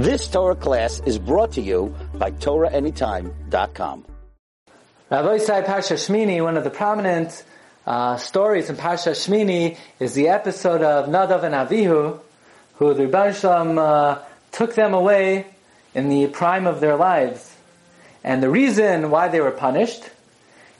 This 0.00 0.28
Torah 0.28 0.56
class 0.56 1.02
is 1.04 1.18
brought 1.18 1.52
to 1.52 1.60
you 1.60 1.94
by 2.14 2.30
TorahAnytime.com. 2.30 4.06
Rav 5.10 5.24
Isai 5.26 5.62
Parsha 5.62 5.98
Shmini, 5.98 6.42
one 6.42 6.56
of 6.56 6.64
the 6.64 6.70
prominent 6.70 7.44
uh, 7.86 8.16
stories 8.16 8.70
in 8.70 8.76
Parsha 8.76 9.12
Shmini, 9.12 9.76
is 9.98 10.14
the 10.14 10.28
episode 10.28 10.80
of 10.80 11.10
Nadav 11.10 11.42
and 11.42 11.54
Avihu, 11.54 12.18
who 12.76 12.94
the 12.94 13.04
Rebbe 13.04 13.18
uh, 13.18 14.24
took 14.52 14.74
them 14.74 14.94
away 14.94 15.44
in 15.94 16.08
the 16.08 16.28
prime 16.28 16.66
of 16.66 16.80
their 16.80 16.96
lives. 16.96 17.54
And 18.24 18.42
the 18.42 18.48
reason 18.48 19.10
why 19.10 19.28
they 19.28 19.42
were 19.42 19.50
punished 19.50 20.08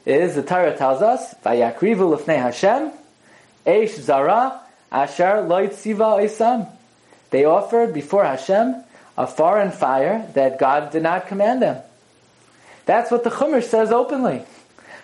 is 0.06 0.34
the 0.34 0.42
Torah 0.42 0.74
tells 0.78 1.02
us, 1.02 1.34
Vayakrivu 1.44 2.16
lefnei 2.16 2.38
Hashem, 2.38 2.90
Eish 3.66 4.00
Zara, 4.00 4.62
Asher 4.90 5.44
Loit 5.46 5.74
Siva 5.74 6.16
Isam. 6.22 6.66
They 7.28 7.44
offered 7.44 7.92
before 7.92 8.24
Hashem 8.24 8.84
a 9.20 9.26
foreign 9.26 9.70
fire 9.70 10.26
that 10.34 10.58
God 10.58 10.92
did 10.92 11.02
not 11.02 11.26
command 11.26 11.60
them. 11.60 11.82
That's 12.86 13.10
what 13.10 13.22
the 13.22 13.30
Chumash 13.30 13.64
says 13.64 13.92
openly. 13.92 14.42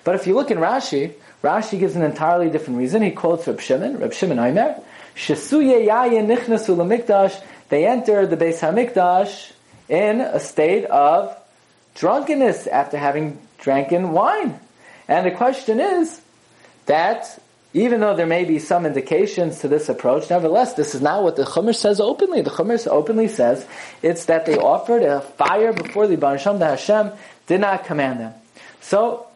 But 0.05 0.15
if 0.15 0.27
you 0.27 0.35
look 0.35 0.51
in 0.51 0.57
Rashi, 0.59 1.13
Rashi 1.43 1.79
gives 1.79 1.97
an 1.97 2.03
entirely 2.03 2.49
different 2.49 2.79
reason. 2.79 3.03
He 3.03 3.11
quotes 3.11 3.47
Reb 3.47 3.61
Shimon, 3.61 3.99
Reb 3.99 4.15
Shimon 4.15 4.39
lemikdash. 6.77 7.43
They 7.69 7.87
enter 7.87 8.27
the 8.27 8.37
Beis 8.37 8.61
Hamikdash 8.61 9.53
in 9.89 10.23
a 10.23 10.41
state 10.41 10.87
of 10.87 11.37
drunkenness 11.95 12.67
after 12.67 12.97
having 12.97 13.39
drank 13.59 13.93
wine. 14.13 14.59
And 15.09 15.27
the 15.27 15.31
question 15.31 15.79
is 15.79 16.21
that 16.87 17.39
even 17.77 18.01
though 18.01 18.17
there 18.17 18.27
may 18.27 18.47
be 18.47 18.59
some 18.59 18.87
indications 18.87 19.59
to 19.59 19.69
this 19.69 19.91
approach, 19.91 20.31
nevertheless, 20.31 20.73
this 20.73 20.95
is 20.95 21.03
not 21.03 21.23
what 21.23 21.37
the 21.37 21.45
Chumash 21.45 21.75
says 21.75 22.01
openly. 22.01 22.41
The 22.41 22.49
Chumash 22.49 22.87
openly 22.87 23.29
says 23.29 23.67
it's 24.01 24.25
that 24.25 24.47
they 24.47 24.57
offered 24.57 25.03
a 25.03 25.21
fire 25.21 25.75
before 25.75 26.07
the 26.07 26.17
Bansham 26.17 26.59
that 26.61 26.79
Hashem 26.79 27.13
did 27.47 27.61
not 27.61 27.85
command 27.85 28.21
them. 28.21 28.33
So, 28.81 29.27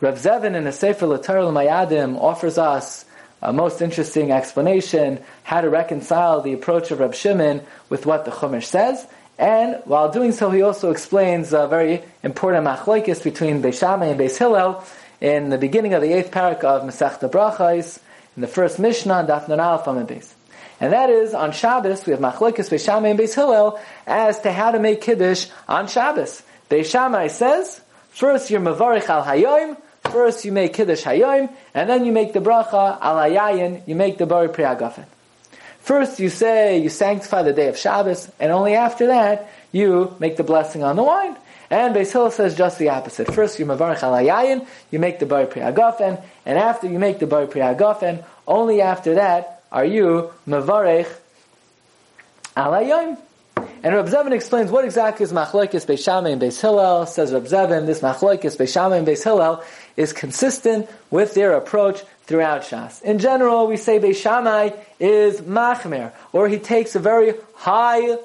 Rav 0.00 0.14
Zevin 0.14 0.54
in 0.54 0.64
the 0.64 0.72
Sefer 0.72 1.04
LaTorah 1.04 1.52
VeLaMoadim 1.52 2.18
offers 2.18 2.56
us 2.56 3.04
a 3.42 3.52
most 3.52 3.82
interesting 3.82 4.32
explanation 4.32 5.20
how 5.42 5.60
to 5.60 5.68
reconcile 5.68 6.40
the 6.40 6.54
approach 6.54 6.90
of 6.90 7.00
Rav 7.00 7.14
Shimon 7.14 7.60
with 7.90 8.06
what 8.06 8.24
the 8.24 8.30
Chumash 8.30 8.64
says. 8.64 9.06
And 9.38 9.82
while 9.84 10.10
doing 10.10 10.32
so, 10.32 10.50
he 10.50 10.62
also 10.62 10.90
explains 10.90 11.52
a 11.52 11.66
very 11.68 12.02
important 12.22 12.66
machlokes 12.66 13.22
between 13.22 13.60
Beis 13.60 13.78
Shammai 13.78 14.06
and 14.06 14.20
Beis 14.20 14.38
Hillel, 14.38 14.82
in 15.20 15.50
the 15.50 15.58
beginning 15.58 15.94
of 15.94 16.02
the 16.02 16.12
eighth 16.12 16.30
parak 16.30 16.64
of 16.64 16.82
Masechta 16.82 17.30
Brachais, 17.30 17.98
in 18.36 18.42
the 18.42 18.48
first 18.48 18.78
Mishnah, 18.78 19.26
Daf 19.28 19.48
Nun 19.48 19.60
Aleph 19.60 19.84
Beis. 20.08 20.32
And 20.80 20.92
that 20.92 21.08
is, 21.08 21.34
on 21.34 21.52
Shabbos, 21.52 22.04
we 22.04 22.10
have 22.10 22.20
Machlekes 22.20 22.68
Beis 22.68 22.84
Shammai 22.84 23.08
and 23.08 23.18
Beis 23.18 23.34
Hillel 23.34 23.78
as 24.06 24.40
to 24.40 24.52
how 24.52 24.72
to 24.72 24.78
make 24.78 25.00
Kiddush 25.00 25.46
on 25.68 25.86
Shabbos. 25.86 26.42
Beis 26.68 26.90
Shammai 26.90 27.28
says, 27.28 27.80
first 28.10 28.50
you're 28.50 28.60
Mavarich 28.60 29.08
al 29.08 29.24
Hayoim, 29.24 29.76
first 30.10 30.44
you 30.44 30.52
make 30.52 30.74
Kiddush 30.74 31.04
Hayoim, 31.04 31.50
and 31.74 31.88
then 31.88 32.04
you 32.04 32.12
make 32.12 32.32
the 32.32 32.40
Bracha 32.40 32.98
al 33.00 33.16
Hayayin, 33.16 33.86
you 33.86 33.94
make 33.94 34.18
the 34.18 34.26
Bari 34.26 34.48
Priyagafen. 34.48 35.04
First 35.80 36.18
you 36.18 36.30
say, 36.30 36.78
you 36.78 36.88
sanctify 36.88 37.42
the 37.42 37.52
day 37.52 37.68
of 37.68 37.76
Shabbos, 37.76 38.30
and 38.40 38.50
only 38.50 38.74
after 38.74 39.08
that, 39.08 39.50
you 39.70 40.16
make 40.18 40.36
the 40.36 40.42
blessing 40.42 40.82
on 40.82 40.96
the 40.96 41.02
wine. 41.02 41.36
And 41.70 41.94
Beis 41.94 42.12
Hillel 42.12 42.30
says 42.30 42.56
just 42.56 42.78
the 42.78 42.90
opposite. 42.90 43.32
First, 43.32 43.58
you 43.58 43.66
mavarich 43.66 43.98
alayayin, 43.98 44.66
you 44.90 44.98
make 44.98 45.18
the 45.18 45.26
bar 45.26 45.46
priagafen, 45.46 46.22
and 46.44 46.58
after 46.58 46.88
you 46.88 46.98
make 46.98 47.18
the 47.18 47.26
bar 47.26 47.46
priagafen, 47.46 48.24
only 48.46 48.80
after 48.80 49.14
that 49.14 49.62
are 49.72 49.84
you 49.84 50.30
mavarich 50.46 51.12
alayayin. 52.56 53.18
And 53.84 53.94
Reb 53.94 54.06
Zevin 54.06 54.32
explains 54.32 54.70
what 54.70 54.84
exactly 54.84 55.24
is 55.24 55.32
machlokes 55.32 55.84
Beis 55.86 56.02
Shammai 56.02 56.30
and 56.30 56.40
Beis 56.40 56.58
Hillel. 56.60 57.04
Says 57.06 57.32
Reb 57.32 57.44
Zevin, 57.44 57.84
this 57.84 58.00
machlokes 58.00 58.56
Beis 58.56 58.72
Shammai 58.72 58.96
and 58.96 59.06
Beis 59.06 59.22
Hillel 59.22 59.62
is 59.96 60.12
consistent 60.12 60.88
with 61.10 61.34
their 61.34 61.52
approach 61.52 62.02
throughout 62.22 62.62
Shas. 62.62 63.02
In 63.02 63.18
general, 63.18 63.66
we 63.66 63.76
say 63.76 63.98
Beis 63.98 64.16
Shammai 64.16 64.70
is 64.98 65.42
machmer, 65.42 66.12
or 66.32 66.48
he 66.48 66.58
takes 66.58 66.94
a 66.94 66.98
very 66.98 67.34
high 67.56 68.16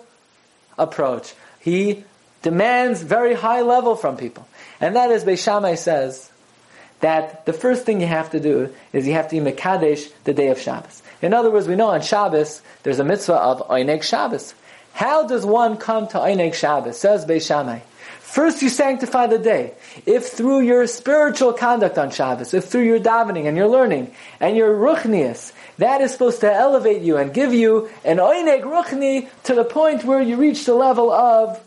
approach. 0.77 1.33
He 1.59 2.05
demands 2.41 3.01
very 3.01 3.33
high 3.33 3.61
level 3.61 3.95
from 3.95 4.17
people. 4.17 4.47
And 4.79 4.95
that 4.95 5.11
is, 5.11 5.23
Beis 5.23 5.43
Shammai 5.43 5.75
says 5.75 6.31
that 7.01 7.45
the 7.45 7.53
first 7.53 7.85
thing 7.85 8.01
you 8.01 8.07
have 8.07 8.31
to 8.31 8.39
do 8.39 8.73
is 8.93 9.07
you 9.07 9.13
have 9.13 9.29
to 9.29 9.39
be 9.39 9.51
Mekadesh 9.51 10.11
the 10.23 10.33
day 10.33 10.49
of 10.49 10.59
Shabbos. 10.59 11.01
In 11.21 11.33
other 11.33 11.51
words, 11.51 11.67
we 11.67 11.75
know 11.75 11.87
on 11.87 12.01
Shabbos 12.01 12.61
there's 12.83 12.99
a 12.99 13.03
mitzvah 13.03 13.35
of 13.35 13.67
Oineg 13.67 14.03
Shabbos. 14.03 14.53
How 14.93 15.27
does 15.27 15.45
one 15.45 15.77
come 15.77 16.07
to 16.09 16.17
Oineg 16.17 16.53
Shabbos? 16.53 16.97
Says 16.97 17.25
Beis 17.25 17.47
Shammai. 17.47 17.79
First 18.19 18.61
you 18.61 18.69
sanctify 18.69 19.27
the 19.27 19.39
day. 19.39 19.73
If 20.05 20.27
through 20.27 20.61
your 20.61 20.85
spiritual 20.85 21.53
conduct 21.53 21.97
on 21.97 22.11
Shabbos, 22.11 22.53
if 22.53 22.65
through 22.65 22.83
your 22.83 22.99
davening 22.99 23.47
and 23.47 23.57
your 23.57 23.67
learning 23.67 24.13
and 24.39 24.55
your 24.55 24.75
ruchnias, 24.75 25.51
that 25.79 26.01
is 26.01 26.11
supposed 26.11 26.41
to 26.41 26.53
elevate 26.53 27.01
you 27.01 27.17
and 27.17 27.33
give 27.33 27.53
you 27.53 27.89
an 28.05 28.17
oineg 28.17 28.61
ruchni 28.61 29.29
to 29.45 29.55
the 29.55 29.63
point 29.63 30.03
where 30.03 30.21
you 30.21 30.35
reach 30.35 30.65
the 30.65 30.75
level 30.75 31.11
of 31.11 31.59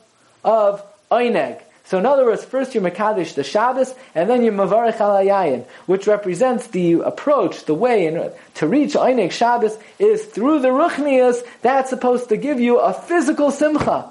of 0.45 0.83
Oineg. 1.11 1.61
So 1.85 1.99
in 1.99 2.07
other 2.07 2.25
words, 2.25 2.45
first 2.45 2.75
you're 2.75 2.83
Mekadesh 2.83 3.35
the 3.35 3.45
Shabbos, 3.45 3.95
and 4.15 4.31
then 4.31 4.43
you're 4.43 4.53
Mavarech 4.53 4.97
Alayayin, 4.97 5.67
which 5.87 6.07
represents 6.07 6.69
the 6.69 7.01
approach, 7.01 7.65
the 7.65 7.75
way 7.75 8.07
in, 8.07 8.31
to 8.55 8.67
reach 8.67 8.95
Oineg 8.95 9.33
Shabbos 9.33 9.77
is 9.99 10.25
through 10.25 10.61
the 10.61 10.69
Ruchnias, 10.69 11.43
that's 11.61 11.91
supposed 11.91 12.29
to 12.31 12.37
give 12.37 12.61
you 12.61 12.79
a 12.79 12.95
physical 12.95 13.51
Simcha. 13.51 14.09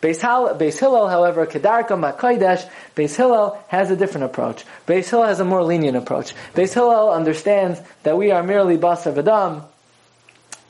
Beis, 0.00 0.78
Hillel, 0.78 1.08
however, 1.08 1.46
Kedarka 1.46 1.96
Makoidesh, 1.98 2.68
Beis 2.94 3.16
Hillel 3.16 3.58
has 3.68 3.90
a 3.90 3.96
different 3.96 4.26
approach. 4.26 4.64
Beis 4.86 5.10
Hillel 5.10 5.26
has 5.26 5.40
a 5.40 5.44
more 5.44 5.62
lenient 5.64 5.96
approach. 5.96 6.34
Beis 6.54 6.72
Hillel 6.74 7.10
understands 7.12 7.80
that 8.04 8.16
we 8.16 8.30
are 8.30 8.42
merely 8.42 8.76
Basar 8.76 9.12
Vadam, 9.12 9.64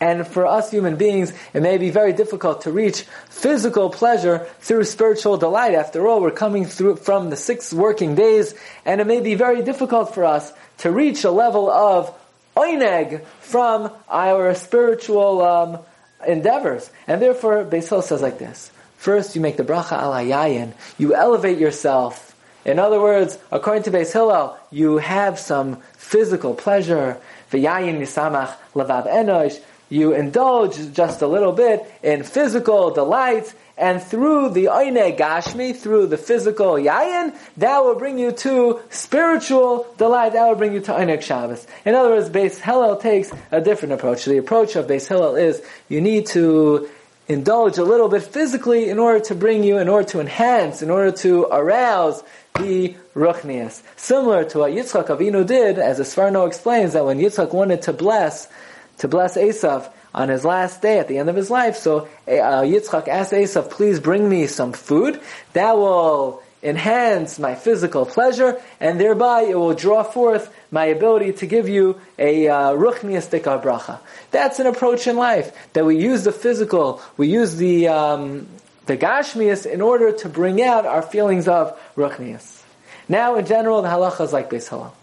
and 0.00 0.26
for 0.26 0.46
us 0.46 0.70
human 0.70 0.96
beings, 0.96 1.32
it 1.52 1.62
may 1.62 1.76
be 1.78 1.90
very 1.90 2.12
difficult 2.12 2.62
to 2.62 2.72
reach 2.72 3.02
physical 3.30 3.90
pleasure 3.90 4.46
through 4.60 4.84
spiritual 4.84 5.36
delight. 5.36 5.74
After 5.74 6.06
all, 6.06 6.20
we're 6.20 6.30
coming 6.30 6.66
through 6.66 6.96
from 6.96 7.30
the 7.30 7.36
six 7.36 7.72
working 7.72 8.14
days, 8.14 8.54
and 8.84 9.00
it 9.00 9.06
may 9.06 9.20
be 9.20 9.34
very 9.34 9.62
difficult 9.62 10.14
for 10.14 10.24
us 10.24 10.52
to 10.78 10.92
reach 10.92 11.24
a 11.24 11.30
level 11.30 11.68
of 11.70 12.14
oineg 12.56 13.24
from 13.40 13.90
our 14.08 14.54
spiritual 14.54 15.42
um, 15.42 15.78
endeavors. 16.26 16.90
And 17.06 17.20
therefore, 17.20 17.64
Beis 17.64 17.88
Hillel 17.88 18.02
says 18.02 18.22
like 18.22 18.38
this. 18.38 18.70
First, 18.98 19.34
you 19.34 19.40
make 19.40 19.56
the 19.56 19.64
bracha 19.64 19.92
al. 19.92 20.72
You 20.98 21.14
elevate 21.14 21.58
yourself. 21.58 22.36
In 22.64 22.78
other 22.78 23.00
words, 23.00 23.38
according 23.50 23.84
to 23.84 23.90
Beis 23.90 24.12
Hillel, 24.12 24.58
you 24.70 24.98
have 24.98 25.38
some 25.38 25.76
physical 25.96 26.54
pleasure. 26.54 27.16
V'yayin 27.50 27.98
yisamach 27.98 28.54
lavav 28.74 29.06
enosh 29.06 29.60
you 29.88 30.12
indulge 30.12 30.92
just 30.92 31.22
a 31.22 31.26
little 31.26 31.52
bit 31.52 31.90
in 32.02 32.22
physical 32.22 32.90
delights, 32.90 33.54
and 33.76 34.02
through 34.02 34.50
the 34.50 34.66
Oine 34.66 35.16
Gashmi, 35.16 35.74
through 35.74 36.08
the 36.08 36.16
physical 36.16 36.72
Yayin, 36.72 37.34
that 37.58 37.78
will 37.84 37.94
bring 37.94 38.18
you 38.18 38.32
to 38.32 38.80
spiritual 38.90 39.86
delight, 39.96 40.32
that 40.32 40.48
will 40.48 40.56
bring 40.56 40.72
you 40.72 40.80
to 40.80 40.92
Oineg 40.92 41.22
Shabbos. 41.22 41.66
In 41.84 41.94
other 41.94 42.10
words, 42.10 42.28
Beis 42.28 42.60
Hillel 42.60 42.96
takes 42.96 43.30
a 43.52 43.60
different 43.60 43.94
approach. 43.94 44.24
The 44.24 44.38
approach 44.38 44.74
of 44.74 44.86
Beis 44.88 45.08
Hillel 45.08 45.36
is 45.36 45.62
you 45.88 46.00
need 46.00 46.26
to 46.28 46.88
indulge 47.28 47.78
a 47.78 47.84
little 47.84 48.08
bit 48.08 48.22
physically 48.22 48.88
in 48.88 48.98
order 48.98 49.20
to 49.20 49.34
bring 49.34 49.62
you, 49.62 49.78
in 49.78 49.88
order 49.88 50.08
to 50.08 50.20
enhance, 50.20 50.82
in 50.82 50.90
order 50.90 51.12
to 51.12 51.44
arouse 51.44 52.22
the 52.58 52.96
Ruchnias. 53.14 53.82
Similar 53.96 54.44
to 54.46 54.58
what 54.58 54.72
Yitzchak 54.72 55.06
Avinu 55.06 55.46
did, 55.46 55.78
as 55.78 55.98
the 55.98 56.46
explains, 56.46 56.94
that 56.94 57.04
when 57.04 57.18
Yitzchak 57.18 57.52
wanted 57.52 57.82
to 57.82 57.92
bless 57.92 58.48
to 58.98 59.08
bless 59.08 59.36
Esav 59.36 59.90
on 60.14 60.28
his 60.28 60.44
last 60.44 60.82
day 60.82 60.98
at 60.98 61.08
the 61.08 61.18
end 61.18 61.28
of 61.28 61.36
his 61.36 61.50
life. 61.50 61.76
So 61.76 62.08
uh, 62.26 62.62
Yitzchak 62.62 63.08
asked 63.08 63.32
Esav, 63.32 63.70
please 63.70 64.00
bring 64.00 64.28
me 64.28 64.46
some 64.46 64.72
food. 64.72 65.20
That 65.52 65.76
will 65.76 66.42
enhance 66.62 67.38
my 67.38 67.54
physical 67.54 68.04
pleasure, 68.04 68.60
and 68.80 69.00
thereby 69.00 69.42
it 69.42 69.58
will 69.58 69.74
draw 69.74 70.02
forth 70.02 70.52
my 70.70 70.86
ability 70.86 71.32
to 71.34 71.46
give 71.46 71.68
you 71.68 72.00
a 72.18 72.48
uh, 72.48 72.72
bracha. 72.74 74.00
That's 74.30 74.58
an 74.58 74.66
approach 74.66 75.06
in 75.06 75.16
life, 75.16 75.72
that 75.74 75.84
we 75.84 75.98
use 75.98 76.24
the 76.24 76.32
physical, 76.32 77.00
we 77.16 77.28
use 77.28 77.56
the, 77.56 77.88
um, 77.88 78.48
the 78.86 78.96
gashmias 78.96 79.66
in 79.66 79.80
order 79.80 80.12
to 80.12 80.28
bring 80.28 80.60
out 80.60 80.84
our 80.84 81.02
feelings 81.02 81.46
of 81.46 81.78
ruchnias. 81.96 82.62
Now, 83.08 83.36
in 83.36 83.46
general, 83.46 83.80
the 83.82 83.88
halacha 83.88 84.24
is 84.24 84.32
like 84.32 84.50
Beis 84.50 84.68
Hillel. 84.68 84.94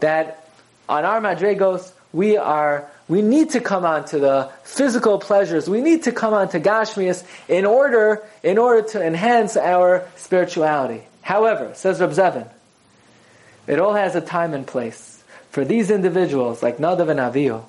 That 0.00 0.48
on 0.88 1.04
our 1.04 1.20
madregos, 1.20 1.92
we 2.16 2.36
are 2.36 2.88
we 3.08 3.22
need 3.22 3.50
to 3.50 3.60
come 3.60 3.84
on 3.84 4.04
to 4.06 4.18
the 4.18 4.50
physical 4.64 5.18
pleasures. 5.18 5.70
We 5.70 5.80
need 5.80 6.04
to 6.04 6.12
come 6.12 6.34
on 6.34 6.48
to 6.48 6.60
Gashmias 6.60 7.22
in 7.48 7.64
order, 7.64 8.24
in 8.42 8.58
order 8.58 8.88
to 8.88 9.06
enhance 9.06 9.56
our 9.56 10.08
spirituality. 10.16 11.04
However, 11.22 11.72
says 11.74 12.00
Reb 12.00 12.10
Zevin, 12.10 12.48
it 13.68 13.78
all 13.78 13.94
has 13.94 14.16
a 14.16 14.20
time 14.20 14.54
and 14.54 14.66
place. 14.66 15.22
For 15.50 15.64
these 15.64 15.92
individuals, 15.92 16.64
like 16.64 16.78
Nadav 16.78 17.08
and 17.08 17.20
Avihu, 17.20 17.64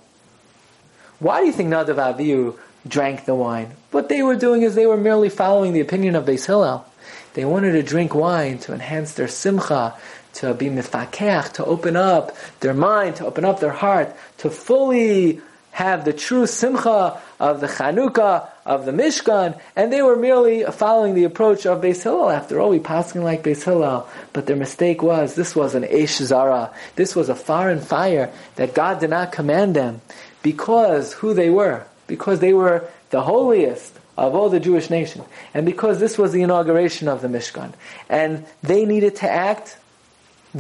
why 1.20 1.42
do 1.42 1.46
you 1.46 1.54
think 1.54 1.70
Nadav 1.70 2.00
and 2.02 2.18
Avihu 2.18 2.58
drank 2.88 3.26
the 3.26 3.36
wine. 3.36 3.72
What 3.92 4.10
they 4.10 4.24
were 4.24 4.36
doing 4.36 4.62
is 4.62 4.76
they 4.76 4.86
were 4.86 4.98
merely 4.98 5.30
following 5.30 5.74
the 5.74 5.82
opinion 5.82 6.16
of 6.16 6.26
Beis 6.26 6.46
Hillel. 6.46 6.86
They 7.34 7.46
wanted 7.46 7.74
to 7.74 7.84
drink 7.84 8.16
wine 8.16 8.60
to 8.60 8.74
enhance 8.74 9.14
their 9.14 9.28
simcha, 9.28 9.96
to 10.38 10.54
be 10.54 10.68
mifakech, 10.68 11.54
to 11.54 11.66
open 11.66 11.96
up 11.96 12.36
their 12.60 12.74
mind, 12.74 13.18
to 13.18 13.26
open 13.26 13.46
up 13.46 13.60
their 13.60 13.72
heart, 13.72 14.16
to 14.38 14.50
fully 14.50 15.42
have 15.72 16.06
the 16.06 16.14
true 16.14 16.48
simcha 16.48 17.22
of 17.40 17.62
the 17.62 17.68
Chanukah, 17.68 18.48
of 18.66 18.86
the 18.86 18.92
Mishkan, 18.92 19.60
and 19.76 19.94
they 19.94 20.02
were 20.02 20.16
merely 20.16 20.64
following 20.64 21.14
the 21.14 21.24
approach 21.24 21.66
of 21.66 21.82
Beis 21.82 22.02
Hillel. 22.02 22.32
After 22.32 22.60
all, 22.60 22.70
we 22.70 22.80
passing 22.80 23.24
like 23.24 23.44
Beis 23.44 23.64
Hillel, 23.64 24.10
but 24.34 24.48
their 24.48 24.56
mistake 24.56 25.04
was 25.04 25.36
this 25.36 25.56
was 25.56 25.76
an 25.76 25.84
Eish 25.84 26.22
Zara. 26.22 26.74
This 26.96 27.16
was 27.16 27.30
a 27.30 27.36
foreign 27.36 27.80
fire 27.80 28.32
that 28.56 28.74
God 28.74 29.00
did 29.00 29.12
not 29.12 29.32
command 29.32 29.76
them 29.76 30.02
because 30.42 31.14
who 31.14 31.34
they 31.34 31.50
were, 31.50 31.86
because 32.08 32.40
they 32.40 32.54
were 32.54 32.90
the 33.12 33.22
holiest 33.22 33.94
of 34.18 34.34
all 34.34 34.50
the 34.50 34.60
Jewish 34.60 34.90
nation, 34.90 35.24
and 35.54 35.66
because 35.66 36.00
this 36.00 36.18
was 36.18 36.32
the 36.32 36.42
inauguration 36.42 37.08
of 37.08 37.22
the 37.22 37.28
Mishkan, 37.28 37.74
and 38.10 38.46
they 38.64 38.84
needed 38.86 39.16
to 39.18 39.30
act 39.30 39.78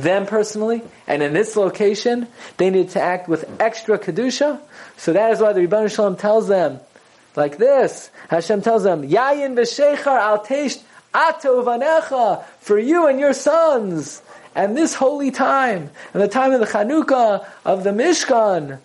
them 0.01 0.25
personally, 0.25 0.81
and 1.07 1.23
in 1.23 1.33
this 1.33 1.55
location, 1.55 2.27
they 2.57 2.69
need 2.69 2.89
to 2.91 3.01
act 3.01 3.27
with 3.27 3.49
extra 3.59 3.97
kedusha. 3.97 4.59
So 4.97 5.13
that 5.13 5.31
is 5.31 5.39
why 5.39 5.53
the 5.53 5.61
Ribbono 5.61 5.93
Shel 5.93 6.11
Olam 6.11 6.19
tells 6.19 6.47
them 6.47 6.79
like 7.35 7.57
this. 7.57 8.09
Hashem 8.29 8.61
tells 8.61 8.83
them, 8.83 9.07
"Yayin 9.07 9.55
v'sheichar 9.55 10.07
al 10.07 10.43
teisht 10.43 10.81
for 12.59 12.79
you 12.79 13.07
and 13.07 13.19
your 13.19 13.33
sons." 13.33 14.21
And 14.55 14.75
this 14.75 14.95
holy 14.95 15.29
time, 15.31 15.91
and 16.13 16.23
the 16.23 16.27
time 16.27 16.51
of 16.51 16.59
the 16.59 16.65
Chanukah 16.65 17.45
of 17.63 17.83
the 17.83 17.91
Mishkan, 17.91 18.79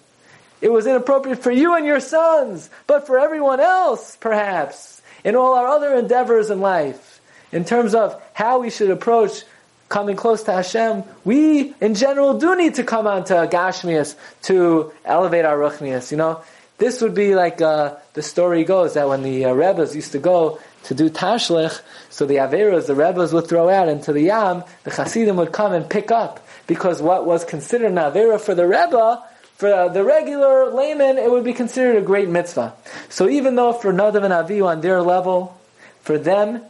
it 0.61 0.71
was 0.71 0.87
inappropriate 0.87 1.43
for 1.43 1.51
you 1.51 1.75
and 1.75 1.87
your 1.87 1.99
sons, 1.99 2.69
but 2.87 3.07
for 3.07 3.19
everyone 3.19 3.59
else, 3.59 4.17
perhaps, 4.21 5.01
in 5.25 5.35
all 5.35 5.55
our 5.55 5.67
other 5.67 5.95
endeavors 5.95 6.51
in 6.51 6.61
life, 6.61 7.21
in 7.53 7.65
terms 7.65 7.95
of 7.95 8.21
how 8.35 8.59
we 8.59 8.71
should 8.71 8.91
approach 8.91 9.45
coming 9.93 10.17
close 10.17 10.43
to 10.45 10.53
Hashem, 10.53 11.05
we 11.23 11.75
in 11.79 11.95
general 11.95 12.39
do 12.39 12.57
need 12.57 12.77
to 12.77 12.83
come 12.83 13.07
on 13.07 13.25
to 13.25 13.35
Gashmias 13.47 14.17
to 14.49 14.91
elevate 15.05 15.45
our 15.45 15.59
Ruchnias. 15.59 16.11
You 16.11 16.17
know, 16.17 16.43
this 16.79 17.03
would 17.03 17.15
be 17.15 17.35
like 17.35 17.61
uh, 17.61 17.97
the 18.15 18.23
story 18.23 18.65
goes 18.65 18.95
that 18.95 19.07
when 19.07 19.23
the 19.23 19.45
uh, 19.45 19.53
Rebbes 19.53 19.95
used 19.95 20.13
to 20.13 20.19
go 20.19 20.59
to 20.85 20.95
do 20.95 21.11
Tashlich, 21.11 21.79
so 22.09 22.25
the 22.25 22.37
Averas, 22.37 22.87
the 22.87 22.95
Rebbes 22.95 23.35
would 23.35 23.47
throw 23.47 23.69
out 23.69 23.89
into 23.91 24.15
the 24.15 24.23
Yam, 24.23 24.65
the 24.85 24.91
Hasidim 24.91 25.37
would 25.37 25.53
come 25.53 25.75
and 25.75 25.89
pick 25.89 26.11
up. 26.11 26.41
Because 26.67 27.03
what 27.03 27.27
was 27.27 27.45
considered 27.45 27.93
an 27.93 27.97
Avera 27.97 28.41
for 28.41 28.55
the 28.55 28.67
Rebbe, 28.67 29.23
for 29.57 29.91
the 29.91 30.03
regular 30.03 30.73
layman, 30.73 31.19
it 31.19 31.31
would 31.31 31.45
be 31.45 31.53
considered 31.53 31.99
a 31.99 32.03
great 32.03 32.31
mitzvah. 32.31 32.73
So 33.11 33.29
even 33.29 33.57
though 33.57 33.75
for 33.75 33.93
Nadav 33.93 34.25
and 34.25 34.33
Avihu 34.33 34.65
on 34.67 34.81
their 34.81 35.03
level, 35.03 35.61
for 36.01 36.17
them 36.17 36.63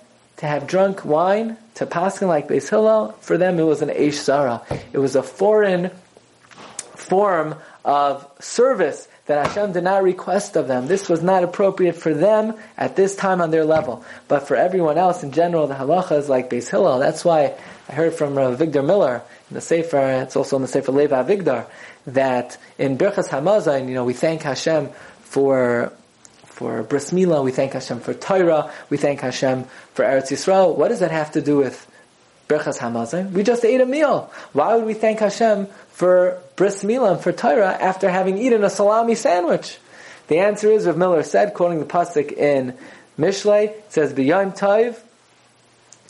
to 0.42 0.48
have 0.48 0.66
drunk 0.66 1.04
wine, 1.04 1.56
to 1.76 1.86
paskin 1.86 2.26
like 2.26 2.48
Beis 2.48 2.68
Hillel, 2.68 3.12
for 3.20 3.38
them 3.38 3.60
it 3.60 3.62
was 3.62 3.80
an 3.80 3.90
Eish 3.90 4.24
Zara. 4.24 4.60
It 4.92 4.98
was 4.98 5.14
a 5.14 5.22
foreign 5.22 5.92
form 6.96 7.54
of 7.84 8.28
service 8.40 9.06
that 9.26 9.46
Hashem 9.46 9.70
did 9.70 9.84
not 9.84 10.02
request 10.02 10.56
of 10.56 10.66
them. 10.66 10.88
This 10.88 11.08
was 11.08 11.22
not 11.22 11.44
appropriate 11.44 11.94
for 11.94 12.12
them 12.12 12.54
at 12.76 12.96
this 12.96 13.14
time 13.14 13.40
on 13.40 13.52
their 13.52 13.64
level. 13.64 14.04
But 14.26 14.48
for 14.48 14.56
everyone 14.56 14.98
else 14.98 15.22
in 15.22 15.30
general, 15.30 15.68
the 15.68 15.76
halacha 15.76 16.18
is 16.18 16.28
like 16.28 16.50
Beis 16.50 16.68
Hillel. 16.68 16.98
That's 16.98 17.24
why 17.24 17.54
I 17.88 17.92
heard 17.92 18.14
from 18.14 18.34
Rav 18.34 18.58
Avigdor 18.58 18.84
Miller 18.84 19.22
in 19.48 19.54
the 19.54 19.60
Sefer, 19.60 20.22
it's 20.22 20.34
also 20.34 20.56
in 20.56 20.62
the 20.62 20.68
Sefer 20.68 20.90
Leva 20.90 21.22
Avigdor, 21.22 21.66
that 22.08 22.58
in 22.78 22.98
Birchas 22.98 23.28
Hamazon, 23.28 23.86
you 23.86 23.94
know, 23.94 24.04
we 24.04 24.12
thank 24.12 24.42
Hashem 24.42 24.88
for 25.20 25.92
for 26.52 26.82
bris 26.82 27.10
milah, 27.10 27.42
we 27.42 27.50
thank 27.50 27.72
Hashem 27.72 28.00
for 28.00 28.14
Torah, 28.14 28.70
we 28.90 28.96
thank 28.96 29.20
Hashem 29.20 29.64
for 29.94 30.04
Eretz 30.04 30.30
Yisrael. 30.30 30.76
What 30.76 30.88
does 30.88 31.00
that 31.00 31.10
have 31.10 31.32
to 31.32 31.40
do 31.40 31.56
with 31.56 31.86
Berchas 32.48 32.78
Hamazon? 32.78 33.32
We 33.32 33.42
just 33.42 33.64
ate 33.64 33.80
a 33.80 33.86
meal. 33.86 34.30
Why 34.52 34.76
would 34.76 34.84
we 34.84 34.94
thank 34.94 35.20
Hashem 35.20 35.66
for 35.90 36.38
bris 36.56 36.84
milah 36.84 37.12
and 37.12 37.20
for 37.20 37.32
Torah 37.32 37.72
after 37.72 38.08
having 38.08 38.38
eaten 38.38 38.62
a 38.64 38.70
salami 38.70 39.14
sandwich? 39.14 39.78
The 40.28 40.38
answer 40.38 40.70
is, 40.70 40.86
Rav 40.86 40.96
Miller 40.96 41.22
said, 41.22 41.54
quoting 41.54 41.80
the 41.80 41.84
pasuk 41.84 42.32
in 42.32 42.76
Mishlei, 43.18 43.68
it 43.68 43.86
says, 43.88 44.12
"B'yom 44.12 44.56
taiv, 44.56 44.98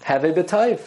have 0.02 0.24
a 0.24 0.32
b'taiv." 0.32 0.80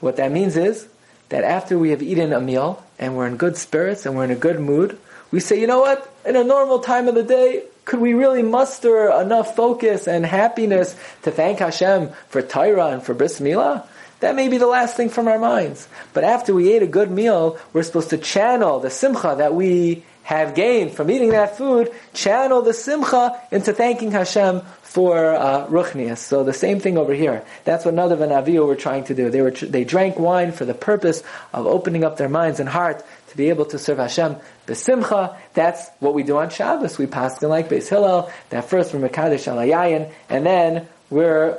What 0.00 0.16
that 0.16 0.32
means 0.32 0.56
is 0.56 0.88
that 1.28 1.44
after 1.44 1.78
we 1.78 1.90
have 1.90 2.02
eaten 2.02 2.32
a 2.32 2.40
meal 2.40 2.84
and 2.98 3.16
we're 3.16 3.26
in 3.26 3.36
good 3.36 3.56
spirits 3.56 4.06
and 4.06 4.16
we're 4.16 4.24
in 4.24 4.30
a 4.30 4.36
good 4.36 4.60
mood, 4.60 4.98
we 5.30 5.40
say, 5.40 5.60
you 5.60 5.66
know 5.66 5.80
what? 5.80 6.12
In 6.24 6.36
a 6.36 6.44
normal 6.44 6.80
time 6.80 7.08
of 7.08 7.14
the 7.14 7.22
day, 7.22 7.64
could 7.84 8.00
we 8.00 8.14
really 8.14 8.42
muster 8.42 9.10
enough 9.10 9.56
focus 9.56 10.06
and 10.06 10.24
happiness 10.24 10.94
to 11.22 11.30
thank 11.30 11.58
Hashem 11.58 12.10
for 12.28 12.42
Torah 12.42 12.88
and 12.88 13.02
for 13.02 13.14
Bris 13.14 13.40
Milah? 13.40 13.86
That 14.20 14.36
may 14.36 14.48
be 14.48 14.58
the 14.58 14.68
last 14.68 14.96
thing 14.96 15.08
from 15.08 15.26
our 15.26 15.38
minds. 15.38 15.88
But 16.12 16.22
after 16.22 16.54
we 16.54 16.72
ate 16.72 16.82
a 16.82 16.86
good 16.86 17.10
meal, 17.10 17.58
we're 17.72 17.82
supposed 17.82 18.10
to 18.10 18.18
channel 18.18 18.78
the 18.78 18.90
simcha 18.90 19.34
that 19.38 19.54
we 19.54 20.04
have 20.22 20.54
gained 20.54 20.92
from 20.92 21.10
eating 21.10 21.30
that 21.30 21.58
food, 21.58 21.90
channel 22.14 22.62
the 22.62 22.72
simcha 22.72 23.40
into 23.50 23.72
thanking 23.72 24.12
Hashem 24.12 24.60
for 24.82 25.34
uh, 25.34 25.66
ruchnias. 25.66 26.18
So 26.18 26.44
the 26.44 26.52
same 26.52 26.78
thing 26.78 26.96
over 26.96 27.12
here. 27.12 27.44
That's 27.64 27.84
what 27.84 27.94
Nadav 27.94 28.20
and 28.20 28.30
Avihu 28.30 28.66
were 28.66 28.76
trying 28.76 29.04
to 29.04 29.14
do. 29.14 29.30
They 29.30 29.42
were 29.42 29.50
they 29.50 29.84
drank 29.84 30.18
wine 30.18 30.52
for 30.52 30.64
the 30.64 30.74
purpose 30.74 31.24
of 31.52 31.66
opening 31.66 32.04
up 32.04 32.18
their 32.18 32.28
minds 32.28 32.60
and 32.60 32.68
heart 32.68 33.04
to 33.32 33.36
be 33.36 33.48
able 33.48 33.64
to 33.64 33.78
serve 33.78 33.98
Hashem 33.98 34.36
besimcha. 34.66 35.36
That's 35.54 35.88
what 36.00 36.12
we 36.12 36.22
do 36.22 36.36
on 36.36 36.50
Shabbos. 36.50 36.98
We 36.98 37.06
pass 37.06 37.42
in 37.42 37.48
like 37.48 37.68
Beis 37.68 37.88
Hillel. 37.88 38.30
That 38.50 38.66
first 38.66 38.92
we're 38.92 39.08
mekadesh 39.08 39.50
alayayin, 39.50 40.12
and 40.28 40.46
then 40.46 40.86
we're 41.08 41.58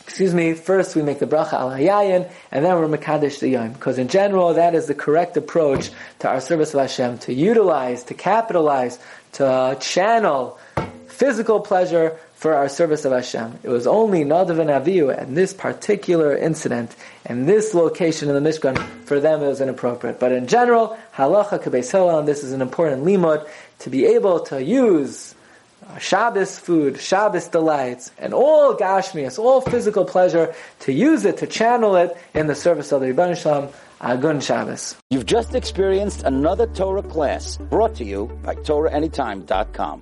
excuse 0.00 0.34
me, 0.34 0.54
first 0.54 0.96
we 0.96 1.02
make 1.02 1.20
the 1.20 1.26
bracha 1.26 1.52
al 1.52 1.70
hayayin, 1.70 2.28
and 2.50 2.64
then 2.64 2.76
we're 2.76 2.98
mekadesh 2.98 3.38
the 3.38 3.48
yom. 3.48 3.72
Because 3.72 3.96
in 3.98 4.08
general, 4.08 4.54
that 4.54 4.74
is 4.74 4.86
the 4.86 4.94
correct 4.94 5.36
approach 5.36 5.90
to 6.18 6.28
our 6.28 6.40
service 6.40 6.74
of 6.74 6.80
Hashem, 6.80 7.18
to 7.18 7.32
utilize, 7.32 8.02
to 8.04 8.14
capitalize, 8.14 8.98
to 9.34 9.76
channel 9.80 10.58
physical 11.06 11.60
pleasure 11.60 12.18
for 12.42 12.54
our 12.54 12.68
service 12.68 13.04
of 13.04 13.12
Hashem. 13.12 13.60
It 13.62 13.68
was 13.68 13.86
only 13.86 14.24
Nadav 14.24 14.58
and 14.58 14.68
Avihu 14.68 15.16
and 15.16 15.36
this 15.36 15.54
particular 15.54 16.36
incident 16.36 16.96
and 17.24 17.48
this 17.48 17.72
location 17.72 18.28
in 18.28 18.34
the 18.34 18.50
Mishkan, 18.50 18.76
for 19.04 19.20
them 19.20 19.42
it 19.42 19.46
was 19.46 19.60
inappropriate. 19.60 20.18
But 20.18 20.32
in 20.32 20.48
general, 20.48 20.98
halacha 21.14 21.62
kabeis 21.62 22.18
and 22.18 22.26
this 22.26 22.42
is 22.42 22.50
an 22.52 22.60
important 22.60 23.04
limud, 23.04 23.48
to 23.78 23.90
be 23.90 24.06
able 24.06 24.40
to 24.46 24.60
use 24.60 25.36
Shabbos 26.00 26.58
food, 26.58 26.98
Shabbos 26.98 27.46
delights, 27.46 28.10
and 28.18 28.34
all 28.34 28.74
gashmias, 28.76 29.38
all 29.38 29.60
physical 29.60 30.04
pleasure, 30.04 30.52
to 30.80 30.92
use 30.92 31.24
it, 31.24 31.36
to 31.38 31.46
channel 31.46 31.94
it 31.94 32.16
in 32.34 32.48
the 32.48 32.56
service 32.56 32.90
of 32.90 33.02
the 33.02 33.06
Ribbono 33.06 33.40
Shel 33.40 33.68
Olam, 33.68 33.72
Agun 34.00 34.42
Shabbos. 34.42 34.96
You've 35.10 35.26
just 35.26 35.54
experienced 35.54 36.24
another 36.24 36.66
Torah 36.66 37.04
class 37.04 37.56
brought 37.56 37.94
to 37.96 38.04
you 38.04 38.36
by 38.42 38.56
TorahAnytime.com. 38.56 40.00